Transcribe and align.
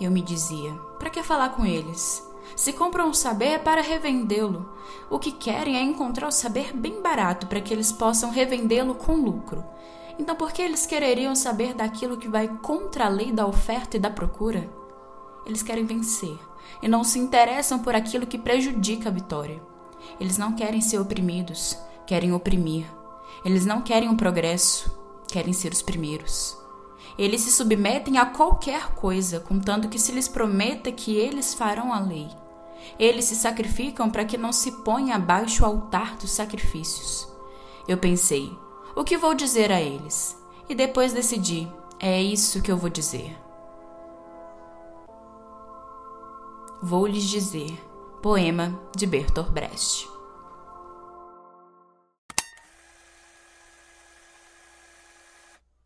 Eu 0.00 0.10
me 0.10 0.22
dizia: 0.22 0.74
para 0.98 1.10
que 1.10 1.22
falar 1.22 1.50
com 1.50 1.64
eles? 1.64 2.22
Se 2.54 2.72
compram 2.72 3.10
o 3.10 3.14
saber 3.14 3.46
é 3.46 3.58
para 3.58 3.80
revendê-lo. 3.80 4.70
O 5.10 5.18
que 5.18 5.32
querem 5.32 5.76
é 5.76 5.82
encontrar 5.82 6.28
o 6.28 6.32
saber 6.32 6.72
bem 6.74 7.02
barato 7.02 7.46
para 7.46 7.60
que 7.60 7.72
eles 7.72 7.90
possam 7.90 8.30
revendê-lo 8.30 8.94
com 8.94 9.14
lucro. 9.16 9.64
Então, 10.18 10.34
por 10.34 10.52
que 10.52 10.62
eles 10.62 10.86
quereriam 10.86 11.34
saber 11.34 11.74
daquilo 11.74 12.16
que 12.16 12.28
vai 12.28 12.48
contra 12.62 13.06
a 13.06 13.08
lei 13.08 13.32
da 13.32 13.46
oferta 13.46 13.96
e 13.96 14.00
da 14.00 14.10
procura? 14.10 14.70
Eles 15.44 15.62
querem 15.62 15.84
vencer 15.84 16.38
e 16.82 16.88
não 16.88 17.04
se 17.04 17.18
interessam 17.18 17.78
por 17.78 17.94
aquilo 17.94 18.26
que 18.26 18.38
prejudica 18.38 19.08
a 19.08 19.12
vitória. 19.12 19.62
Eles 20.18 20.38
não 20.38 20.52
querem 20.52 20.80
ser 20.80 20.98
oprimidos, 20.98 21.78
querem 22.06 22.32
oprimir. 22.32 22.86
Eles 23.44 23.66
não 23.66 23.82
querem 23.82 24.08
o 24.08 24.12
um 24.12 24.16
progresso, 24.16 24.90
querem 25.28 25.52
ser 25.52 25.72
os 25.72 25.82
primeiros. 25.82 26.65
Eles 27.18 27.40
se 27.42 27.50
submetem 27.50 28.18
a 28.18 28.26
qualquer 28.26 28.94
coisa, 28.94 29.40
contanto 29.40 29.88
que 29.88 29.98
se 29.98 30.12
lhes 30.12 30.28
prometa 30.28 30.92
que 30.92 31.16
eles 31.16 31.54
farão 31.54 31.92
a 31.92 31.98
lei. 31.98 32.28
Eles 32.98 33.24
se 33.24 33.34
sacrificam 33.34 34.10
para 34.10 34.24
que 34.24 34.36
não 34.36 34.52
se 34.52 34.70
ponha 34.82 35.16
abaixo 35.16 35.62
o 35.62 35.66
altar 35.66 36.16
dos 36.16 36.30
sacrifícios. 36.30 37.26
Eu 37.88 37.96
pensei, 37.96 38.52
o 38.94 39.02
que 39.02 39.16
vou 39.16 39.34
dizer 39.34 39.72
a 39.72 39.80
eles? 39.80 40.36
E 40.68 40.74
depois 40.74 41.12
decidi, 41.12 41.66
é 41.98 42.22
isso 42.22 42.60
que 42.60 42.70
eu 42.70 42.76
vou 42.76 42.90
dizer. 42.90 43.36
Vou 46.82 47.06
lhes 47.06 47.24
dizer, 47.24 47.72
poema 48.20 48.78
de 48.94 49.06
Bertolt 49.06 49.50
Brecht. 49.50 50.15